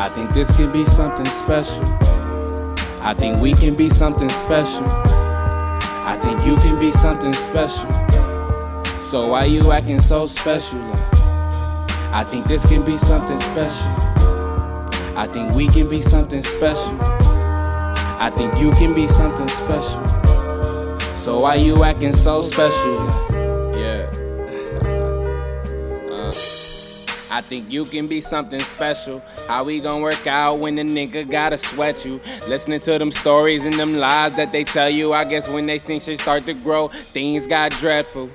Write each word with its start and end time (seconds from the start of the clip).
I 0.00 0.08
think 0.08 0.32
this 0.32 0.50
can 0.56 0.72
be 0.72 0.86
something 0.86 1.26
special. 1.26 1.84
I 3.02 3.14
think 3.14 3.38
we 3.38 3.52
can 3.52 3.74
be 3.74 3.90
something 3.90 4.30
special. 4.30 4.86
I 4.86 6.18
think 6.22 6.46
you 6.46 6.56
can 6.56 6.80
be 6.80 6.90
something 6.90 7.34
special. 7.34 7.86
So 9.04 9.28
why 9.28 9.44
you 9.44 9.70
acting 9.72 10.00
so 10.00 10.24
special? 10.24 10.78
Like, 10.78 11.12
I 12.14 12.24
think 12.26 12.46
this 12.46 12.64
can 12.64 12.82
be 12.82 12.96
something 12.96 13.38
special. 13.40 13.88
I 15.18 15.28
think 15.30 15.54
we 15.54 15.68
can 15.68 15.86
be 15.86 16.00
something 16.00 16.42
special. 16.42 16.96
I 17.02 18.32
think 18.34 18.58
you 18.58 18.70
can 18.72 18.94
be 18.94 19.06
something 19.06 19.48
special. 19.48 20.02
So 21.18 21.40
why 21.40 21.56
you 21.56 21.84
acting 21.84 22.14
so 22.16 22.40
special? 22.40 22.94
Yeah. 22.94 23.39
I 27.30 27.40
think 27.40 27.70
you 27.70 27.84
can 27.84 28.08
be 28.08 28.20
something 28.20 28.58
special. 28.58 29.22
How 29.46 29.62
we 29.62 29.78
gon' 29.80 30.02
work 30.02 30.26
out 30.26 30.58
when 30.58 30.74
the 30.74 30.82
nigga 30.82 31.30
gotta 31.30 31.56
sweat 31.56 32.04
you? 32.04 32.20
Listening 32.48 32.80
to 32.80 32.98
them 32.98 33.12
stories 33.12 33.64
and 33.64 33.74
them 33.74 33.98
lies 33.98 34.34
that 34.34 34.50
they 34.50 34.64
tell 34.64 34.90
you. 34.90 35.12
I 35.12 35.24
guess 35.24 35.48
when 35.48 35.66
they 35.66 35.78
seen 35.78 36.00
shit 36.00 36.20
start 36.20 36.44
to 36.46 36.54
grow, 36.54 36.88
things 36.88 37.46
got 37.46 37.70
dreadful. 37.72 38.28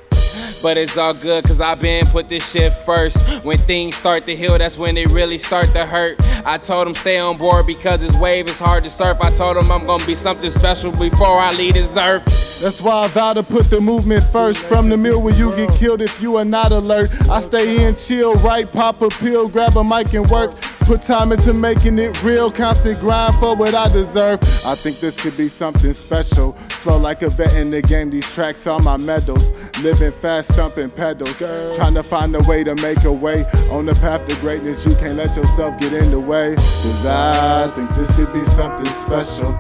But 0.64 0.78
it's 0.78 0.98
all 0.98 1.14
good 1.14 1.44
cause 1.44 1.60
I 1.60 1.76
been 1.76 2.06
put 2.08 2.30
this 2.30 2.50
shit 2.50 2.74
first. 2.74 3.18
When 3.44 3.58
things 3.58 3.96
start 3.96 4.26
to 4.28 4.36
heal, 4.36 4.58
that's 4.58 4.78
when 4.78 4.96
they 4.96 5.06
really 5.08 5.38
start 5.38 5.68
to 5.74 5.86
hurt. 5.86 6.18
I 6.46 6.58
told 6.58 6.88
him 6.88 6.94
stay 6.94 7.18
on 7.20 7.38
board 7.38 7.68
because 7.68 8.00
this 8.00 8.16
wave 8.18 8.48
is 8.48 8.60
hard 8.60 8.86
to 8.86 8.90
surf. 8.90 9.18
I 9.22 9.30
told 9.32 9.58
him 9.58 9.72
I'm 9.72 9.86
gonna 9.86 10.06
be 10.06 10.16
something 10.16 10.50
special 10.50 10.92
before 10.92 11.38
I 11.38 11.52
leave 11.54 11.74
this 11.74 11.98
earth. 11.98 12.45
That's 12.62 12.82
why 12.82 13.04
I 13.04 13.08
vow 13.10 13.34
to 13.34 13.44
put 13.44 13.70
the 13.70 13.82
movement 13.82 14.24
first. 14.24 14.66
From 14.66 14.90
the 14.90 14.98
mill 14.98 15.22
where 15.22 15.36
you 15.36 15.56
get 15.56 15.74
killed 15.76 16.02
if 16.02 16.22
you 16.22 16.36
are 16.38 16.46
not 16.46 16.72
alert. 16.72 17.12
I 17.30 17.42
stay 17.42 17.86
in, 17.86 17.96
chill, 17.96 18.36
right, 18.36 18.72
pop 18.72 19.02
a 19.02 19.10
pill, 19.10 19.50
grab 19.50 19.76
a 19.76 19.84
mic 19.84 20.14
and 20.14 20.30
work. 20.30 20.56
Put 20.86 21.02
time 21.02 21.32
into 21.32 21.52
making 21.52 21.98
it 21.98 22.22
real, 22.24 22.52
constant 22.52 23.00
grind 23.00 23.34
for 23.36 23.56
what 23.56 23.74
I 23.74 23.92
deserve. 23.92 24.40
I 24.66 24.76
think 24.76 25.00
this 25.00 25.20
could 25.20 25.36
be 25.36 25.48
something 25.48 25.92
special. 25.92 26.54
Flow 26.54 26.98
like 27.00 27.24
a 27.24 27.30
vet 27.30 27.56
in 27.56 27.72
the 27.72 27.82
game, 27.82 28.12
these 28.12 28.32
tracks 28.34 28.68
are 28.68 28.80
my 28.80 28.96
medals. 28.96 29.52
Living 29.82 30.12
fast, 30.12 30.54
stumping 30.54 30.92
pedals. 30.92 31.40
Trying 31.76 31.96
to 31.96 32.04
find 32.04 32.36
a 32.36 32.42
way 32.44 32.64
to 32.64 32.76
make 32.76 33.04
a 33.04 33.12
way. 33.12 33.46
On 33.72 33.86
the 33.86 33.96
path 33.96 34.26
to 34.26 34.36
greatness, 34.42 34.86
you 34.86 34.94
can't 34.96 35.16
let 35.16 35.36
yourself 35.36 35.78
get 35.80 35.92
in 35.92 36.12
the 36.12 36.20
way. 36.20 36.54
Cause 36.56 37.06
I 37.06 37.72
think 37.76 37.90
this 37.96 38.16
could 38.16 38.32
be 38.32 38.42
something 38.42 38.86
special. 38.86 39.58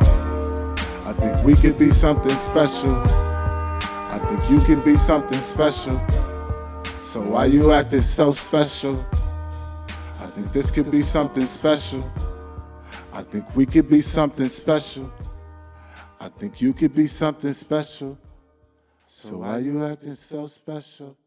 Think 1.20 1.44
we 1.44 1.56
could 1.56 1.78
be 1.80 1.90
something 1.90 2.36
special. 2.36 2.96
I 2.96 4.20
think 4.30 4.50
you 4.50 4.60
can 4.66 4.84
be 4.84 4.96
something 4.96 5.40
special. 5.40 6.00
So 7.02 7.22
why 7.22 7.46
you 7.46 7.72
acting 7.72 8.02
so 8.02 8.32
special? 8.32 9.06
I 10.20 10.28
think 10.28 10.52
this 10.52 10.72
could 10.72 10.92
be 10.92 11.02
something 11.02 11.46
special. 11.46 12.04
I 13.14 13.22
think 13.22 13.56
we 13.56 13.66
could 13.66 13.90
be 13.90 14.02
something 14.02 14.48
special. 14.48 15.12
I 16.20 16.28
think 16.28 16.62
you 16.62 16.74
could 16.74 16.94
be 16.94 17.06
something 17.06 17.54
special. 17.54 18.18
So 19.08 19.38
why 19.38 19.60
you 19.60 19.86
acting 19.86 20.16
so 20.16 20.48
special? 20.48 21.18